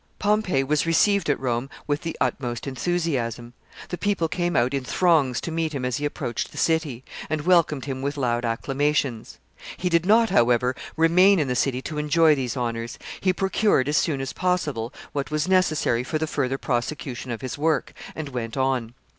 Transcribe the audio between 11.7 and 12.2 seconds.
to